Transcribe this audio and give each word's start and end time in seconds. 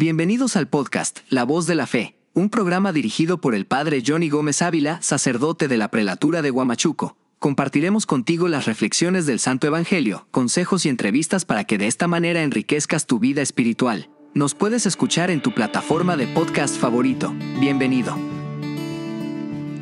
Bienvenidos 0.00 0.56
al 0.56 0.66
podcast 0.66 1.18
La 1.28 1.44
Voz 1.44 1.66
de 1.66 1.74
la 1.74 1.86
Fe, 1.86 2.16
un 2.32 2.48
programa 2.48 2.90
dirigido 2.90 3.38
por 3.42 3.54
el 3.54 3.66
Padre 3.66 4.02
Johnny 4.04 4.30
Gómez 4.30 4.62
Ávila, 4.62 4.98
sacerdote 5.02 5.68
de 5.68 5.76
la 5.76 5.90
prelatura 5.90 6.40
de 6.40 6.50
Huamachuco. 6.50 7.18
Compartiremos 7.38 8.06
contigo 8.06 8.48
las 8.48 8.64
reflexiones 8.64 9.26
del 9.26 9.40
Santo 9.40 9.66
Evangelio, 9.66 10.26
consejos 10.30 10.86
y 10.86 10.88
entrevistas 10.88 11.44
para 11.44 11.64
que 11.64 11.76
de 11.76 11.86
esta 11.86 12.08
manera 12.08 12.42
enriquezcas 12.42 13.06
tu 13.06 13.18
vida 13.18 13.42
espiritual. 13.42 14.08
Nos 14.32 14.54
puedes 14.54 14.86
escuchar 14.86 15.30
en 15.30 15.42
tu 15.42 15.52
plataforma 15.52 16.16
de 16.16 16.28
podcast 16.28 16.78
favorito. 16.78 17.34
Bienvenido. 17.60 18.16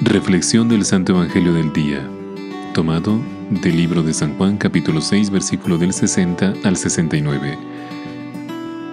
Reflexión 0.00 0.68
del 0.68 0.84
Santo 0.84 1.14
Evangelio 1.14 1.54
del 1.54 1.72
Día, 1.72 2.08
tomado 2.72 3.18
del 3.50 3.76
libro 3.76 4.04
de 4.04 4.14
San 4.14 4.36
Juan 4.36 4.58
capítulo 4.58 5.00
6 5.00 5.30
versículo 5.30 5.76
del 5.76 5.92
60 5.92 6.54
al 6.62 6.76
69. 6.76 7.73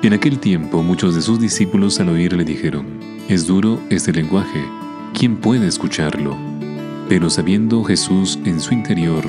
En 0.03 0.13
aquel 0.13 0.39
tiempo 0.39 0.81
muchos 0.81 1.13
de 1.13 1.21
sus 1.21 1.39
discípulos 1.39 1.99
al 1.99 2.09
oír 2.09 2.33
le 2.33 2.43
dijeron, 2.43 2.87
Es 3.29 3.45
duro 3.45 3.79
este 3.91 4.11
lenguaje, 4.11 4.65
¿quién 5.13 5.37
puede 5.37 5.67
escucharlo? 5.67 6.35
Pero 7.07 7.29
sabiendo 7.29 7.83
Jesús 7.83 8.39
en 8.43 8.59
su 8.59 8.73
interior 8.73 9.23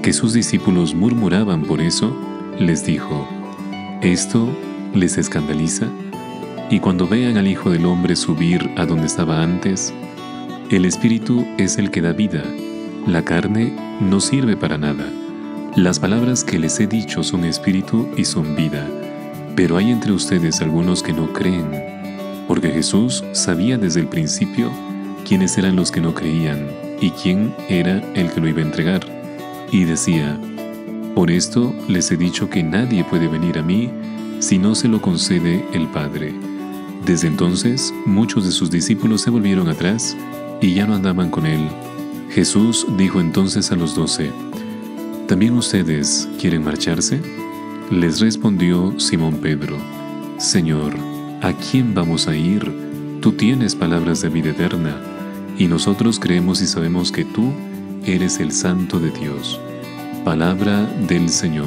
que 0.00 0.12
sus 0.12 0.32
discípulos 0.32 0.94
murmuraban 0.94 1.64
por 1.64 1.80
eso, 1.80 2.16
les 2.56 2.86
dijo, 2.86 3.28
¿esto 4.00 4.48
les 4.94 5.18
escandaliza? 5.18 5.88
Y 6.70 6.78
cuando 6.78 7.08
vean 7.08 7.36
al 7.36 7.48
Hijo 7.48 7.70
del 7.70 7.84
Hombre 7.84 8.14
subir 8.14 8.70
a 8.76 8.86
donde 8.86 9.06
estaba 9.06 9.42
antes, 9.42 9.92
el 10.70 10.84
Espíritu 10.84 11.44
es 11.58 11.78
el 11.78 11.90
que 11.90 12.00
da 12.00 12.12
vida, 12.12 12.44
la 13.08 13.24
carne 13.24 13.76
no 14.00 14.20
sirve 14.20 14.56
para 14.56 14.78
nada. 14.78 15.04
Las 15.74 15.98
palabras 15.98 16.44
que 16.44 16.60
les 16.60 16.78
he 16.78 16.86
dicho 16.86 17.24
son 17.24 17.44
espíritu 17.44 18.08
y 18.16 18.24
son 18.24 18.54
vida 18.54 18.88
pero 19.54 19.76
hay 19.76 19.90
entre 19.90 20.12
ustedes 20.12 20.60
algunos 20.60 21.02
que 21.02 21.12
no 21.12 21.32
creen, 21.32 21.70
porque 22.48 22.70
Jesús 22.70 23.24
sabía 23.32 23.78
desde 23.78 24.00
el 24.00 24.08
principio 24.08 24.70
quiénes 25.26 25.56
eran 25.58 25.76
los 25.76 25.90
que 25.90 26.00
no 26.00 26.14
creían 26.14 26.68
y 27.00 27.10
quién 27.10 27.54
era 27.68 27.98
el 28.14 28.30
que 28.30 28.40
lo 28.40 28.48
iba 28.48 28.60
a 28.60 28.64
entregar. 28.64 29.00
Y 29.70 29.84
decía, 29.84 30.38
por 31.14 31.30
esto 31.30 31.74
les 31.88 32.10
he 32.10 32.16
dicho 32.16 32.48
que 32.48 32.62
nadie 32.62 33.04
puede 33.04 33.28
venir 33.28 33.58
a 33.58 33.62
mí 33.62 33.90
si 34.40 34.58
no 34.58 34.74
se 34.74 34.88
lo 34.88 35.00
concede 35.00 35.64
el 35.72 35.86
Padre. 35.88 36.34
Desde 37.04 37.28
entonces 37.28 37.92
muchos 38.06 38.44
de 38.44 38.52
sus 38.52 38.70
discípulos 38.70 39.22
se 39.22 39.30
volvieron 39.30 39.68
atrás 39.68 40.16
y 40.60 40.74
ya 40.74 40.86
no 40.86 40.94
andaban 40.94 41.30
con 41.30 41.46
él. 41.46 41.68
Jesús 42.30 42.86
dijo 42.96 43.20
entonces 43.20 43.70
a 43.72 43.76
los 43.76 43.94
doce, 43.94 44.30
¿también 45.26 45.54
ustedes 45.54 46.28
quieren 46.38 46.64
marcharse? 46.64 47.20
Les 47.92 48.20
respondió 48.20 48.98
Simón 48.98 49.34
Pedro, 49.42 49.76
Señor, 50.38 50.94
¿a 51.42 51.52
quién 51.52 51.92
vamos 51.92 52.26
a 52.26 52.34
ir? 52.34 52.72
Tú 53.20 53.32
tienes 53.32 53.74
palabras 53.76 54.22
de 54.22 54.30
vida 54.30 54.48
eterna, 54.48 54.96
y 55.58 55.66
nosotros 55.66 56.18
creemos 56.18 56.62
y 56.62 56.66
sabemos 56.66 57.12
que 57.12 57.26
tú 57.26 57.52
eres 58.06 58.40
el 58.40 58.50
Santo 58.50 58.98
de 58.98 59.10
Dios. 59.10 59.60
Palabra 60.24 60.86
del 61.06 61.28
Señor. 61.28 61.66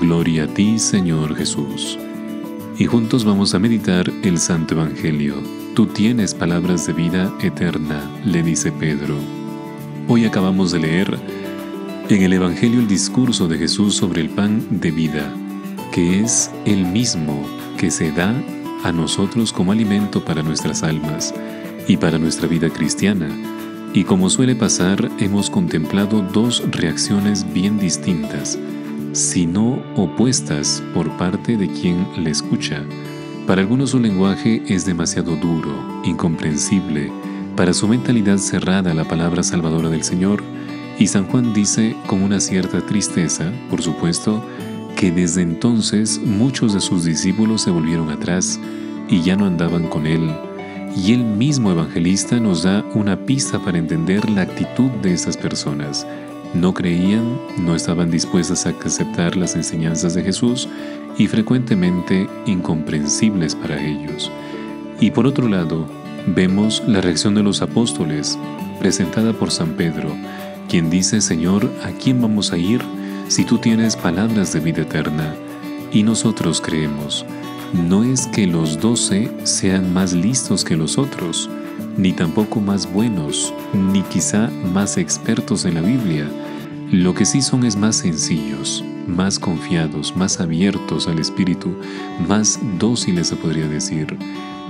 Gloria 0.00 0.44
a 0.44 0.46
ti, 0.46 0.78
Señor 0.78 1.34
Jesús. 1.34 1.98
Y 2.78 2.84
juntos 2.84 3.24
vamos 3.24 3.52
a 3.52 3.58
meditar 3.58 4.08
el 4.22 4.38
Santo 4.38 4.74
Evangelio. 4.74 5.34
Tú 5.74 5.86
tienes 5.86 6.34
palabras 6.34 6.86
de 6.86 6.92
vida 6.92 7.34
eterna, 7.42 8.08
le 8.24 8.44
dice 8.44 8.70
Pedro. 8.70 9.16
Hoy 10.06 10.24
acabamos 10.24 10.70
de 10.70 10.78
leer 10.78 11.18
en 12.08 12.22
el 12.22 12.32
Evangelio 12.32 12.78
el 12.78 12.86
discurso 12.86 13.48
de 13.48 13.58
Jesús 13.58 13.96
sobre 13.96 14.20
el 14.20 14.30
pan 14.30 14.64
de 14.70 14.92
vida 14.92 15.34
que 15.98 16.20
es 16.20 16.48
el 16.64 16.84
mismo 16.84 17.44
que 17.76 17.90
se 17.90 18.12
da 18.12 18.32
a 18.84 18.92
nosotros 18.92 19.52
como 19.52 19.72
alimento 19.72 20.24
para 20.24 20.44
nuestras 20.44 20.84
almas 20.84 21.34
y 21.88 21.96
para 21.96 22.20
nuestra 22.20 22.46
vida 22.46 22.70
cristiana. 22.70 23.28
Y 23.94 24.04
como 24.04 24.30
suele 24.30 24.54
pasar, 24.54 25.10
hemos 25.18 25.50
contemplado 25.50 26.22
dos 26.22 26.62
reacciones 26.70 27.52
bien 27.52 27.80
distintas, 27.80 28.56
si 29.12 29.44
no 29.44 29.82
opuestas 29.96 30.84
por 30.94 31.10
parte 31.16 31.56
de 31.56 31.66
quien 31.66 32.06
le 32.16 32.30
escucha. 32.30 32.80
Para 33.48 33.62
algunos 33.62 33.90
su 33.90 33.98
lenguaje 33.98 34.62
es 34.68 34.86
demasiado 34.86 35.34
duro, 35.34 36.00
incomprensible, 36.04 37.10
para 37.56 37.74
su 37.74 37.88
mentalidad 37.88 38.38
cerrada 38.38 38.94
la 38.94 39.08
palabra 39.08 39.42
salvadora 39.42 39.88
del 39.88 40.04
Señor, 40.04 40.44
y 40.96 41.08
San 41.08 41.24
Juan 41.24 41.52
dice 41.52 41.96
con 42.06 42.22
una 42.22 42.38
cierta 42.38 42.86
tristeza, 42.86 43.52
por 43.68 43.82
supuesto, 43.82 44.44
que 44.98 45.12
desde 45.12 45.42
entonces 45.42 46.20
muchos 46.24 46.74
de 46.74 46.80
sus 46.80 47.04
discípulos 47.04 47.62
se 47.62 47.70
volvieron 47.70 48.10
atrás 48.10 48.58
y 49.08 49.22
ya 49.22 49.36
no 49.36 49.46
andaban 49.46 49.86
con 49.86 50.08
él. 50.08 50.28
Y 50.96 51.12
el 51.12 51.22
mismo 51.22 51.70
evangelista 51.70 52.40
nos 52.40 52.64
da 52.64 52.84
una 52.94 53.16
pista 53.16 53.60
para 53.60 53.78
entender 53.78 54.28
la 54.28 54.42
actitud 54.42 54.90
de 55.00 55.14
estas 55.14 55.36
personas. 55.36 56.04
No 56.52 56.74
creían, 56.74 57.38
no 57.58 57.76
estaban 57.76 58.10
dispuestas 58.10 58.66
a 58.66 58.70
aceptar 58.70 59.36
las 59.36 59.54
enseñanzas 59.54 60.14
de 60.14 60.24
Jesús 60.24 60.68
y 61.16 61.28
frecuentemente 61.28 62.26
incomprensibles 62.46 63.54
para 63.54 63.80
ellos. 63.80 64.32
Y 64.98 65.12
por 65.12 65.28
otro 65.28 65.46
lado, 65.46 65.86
vemos 66.26 66.82
la 66.88 67.00
reacción 67.00 67.36
de 67.36 67.44
los 67.44 67.62
apóstoles, 67.62 68.36
presentada 68.80 69.32
por 69.32 69.52
San 69.52 69.74
Pedro, 69.74 70.12
quien 70.68 70.90
dice, 70.90 71.20
Señor, 71.20 71.70
¿a 71.84 71.90
quién 71.92 72.20
vamos 72.20 72.52
a 72.52 72.58
ir? 72.58 72.82
Si 73.28 73.44
tú 73.44 73.58
tienes 73.58 73.94
palabras 73.94 74.52
de 74.52 74.60
vida 74.60 74.82
eterna 74.82 75.34
y 75.92 76.02
nosotros 76.02 76.60
creemos, 76.60 77.26
no 77.72 78.02
es 78.02 78.26
que 78.26 78.46
los 78.46 78.80
doce 78.80 79.30
sean 79.44 79.92
más 79.92 80.14
listos 80.14 80.64
que 80.64 80.76
los 80.76 80.96
otros, 80.96 81.50
ni 81.98 82.12
tampoco 82.12 82.60
más 82.60 82.90
buenos, 82.90 83.52
ni 83.74 84.02
quizá 84.02 84.48
más 84.72 84.96
expertos 84.96 85.66
en 85.66 85.74
la 85.74 85.82
Biblia. 85.82 86.26
Lo 86.90 87.14
que 87.14 87.26
sí 87.26 87.42
son 87.42 87.64
es 87.64 87.76
más 87.76 87.96
sencillos, 87.96 88.82
más 89.06 89.38
confiados, 89.38 90.16
más 90.16 90.40
abiertos 90.40 91.06
al 91.06 91.18
Espíritu, 91.18 91.74
más 92.26 92.58
dóciles 92.78 93.28
se 93.28 93.36
podría 93.36 93.68
decir. 93.68 94.16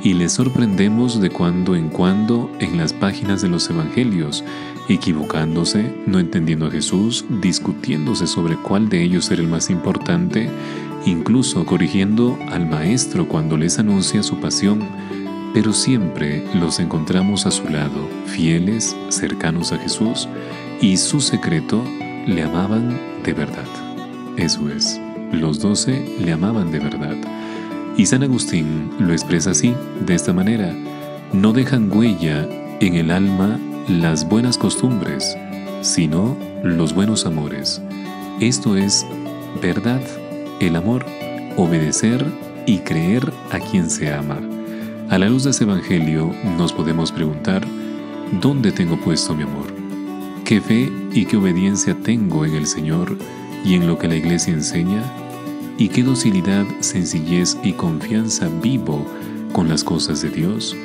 Y 0.02 0.14
les 0.14 0.32
sorprendemos 0.32 1.20
de 1.20 1.30
cuando 1.30 1.74
en 1.74 1.88
cuando 1.88 2.50
en 2.60 2.76
las 2.76 2.92
páginas 2.92 3.42
de 3.42 3.48
los 3.48 3.68
Evangelios 3.68 4.44
equivocándose, 4.88 5.94
no 6.06 6.18
entendiendo 6.18 6.66
a 6.66 6.70
Jesús, 6.70 7.24
discutiéndose 7.28 8.26
sobre 8.26 8.56
cuál 8.56 8.88
de 8.88 9.02
ellos 9.02 9.30
era 9.30 9.42
el 9.42 9.48
más 9.48 9.70
importante, 9.70 10.48
incluso 11.04 11.64
corrigiendo 11.66 12.38
al 12.50 12.66
Maestro 12.66 13.28
cuando 13.28 13.56
les 13.56 13.78
anuncia 13.78 14.22
su 14.22 14.40
pasión, 14.40 14.80
pero 15.52 15.72
siempre 15.72 16.44
los 16.54 16.78
encontramos 16.78 17.46
a 17.46 17.50
su 17.50 17.68
lado, 17.68 18.08
fieles, 18.26 18.96
cercanos 19.08 19.72
a 19.72 19.78
Jesús, 19.78 20.28
y 20.80 20.96
su 20.96 21.20
secreto 21.20 21.82
le 22.26 22.42
amaban 22.42 22.98
de 23.24 23.32
verdad. 23.32 23.66
Eso 24.36 24.70
es, 24.70 25.00
los 25.32 25.60
doce 25.60 26.16
le 26.20 26.32
amaban 26.32 26.70
de 26.70 26.78
verdad. 26.78 27.16
Y 27.98 28.06
San 28.06 28.22
Agustín 28.22 28.92
lo 29.00 29.12
expresa 29.12 29.50
así, 29.50 29.74
de 30.06 30.14
esta 30.14 30.32
manera, 30.32 30.72
no 31.32 31.52
dejan 31.52 31.90
huella 31.90 32.48
en 32.78 32.94
el 32.94 33.10
alma 33.10 33.58
las 33.88 34.28
buenas 34.28 34.56
costumbres, 34.56 35.36
sino 35.80 36.36
los 36.62 36.94
buenos 36.94 37.26
amores. 37.26 37.82
Esto 38.38 38.76
es 38.76 39.04
verdad, 39.60 40.00
el 40.60 40.76
amor, 40.76 41.04
obedecer 41.56 42.24
y 42.66 42.78
creer 42.78 43.32
a 43.50 43.58
quien 43.58 43.90
se 43.90 44.12
ama. 44.12 44.38
A 45.10 45.18
la 45.18 45.28
luz 45.28 45.42
de 45.42 45.50
ese 45.50 45.64
Evangelio 45.64 46.32
nos 46.56 46.72
podemos 46.72 47.10
preguntar, 47.10 47.66
¿dónde 48.40 48.70
tengo 48.70 48.96
puesto 49.00 49.34
mi 49.34 49.42
amor? 49.42 49.74
¿Qué 50.44 50.60
fe 50.60 50.88
y 51.12 51.24
qué 51.24 51.36
obediencia 51.36 51.96
tengo 51.96 52.44
en 52.44 52.54
el 52.54 52.68
Señor 52.68 53.18
y 53.64 53.74
en 53.74 53.88
lo 53.88 53.98
que 53.98 54.06
la 54.06 54.14
Iglesia 54.14 54.54
enseña? 54.54 55.02
¿Y 55.78 55.90
qué 55.90 56.02
docilidad, 56.02 56.66
sencillez 56.80 57.56
y 57.62 57.72
confianza 57.72 58.48
vivo 58.48 59.06
con 59.52 59.68
las 59.68 59.84
cosas 59.84 60.20
de 60.20 60.28
Dios? 60.28 60.76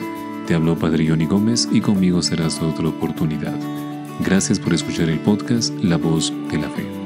Te 0.45 0.53
habló 0.53 0.77
Padre 0.77 1.07
Johnny 1.07 1.25
Gómez 1.25 1.67
y 1.71 1.81
conmigo 1.81 2.21
serás 2.21 2.61
otra 2.61 2.89
oportunidad. 2.89 3.55
Gracias 4.23 4.59
por 4.59 4.71
escuchar 4.71 5.09
el 5.09 5.19
podcast 5.19 5.73
La 5.81 5.97
Voz 5.97 6.31
de 6.51 6.59
la 6.59 6.69
Fe. 6.69 7.02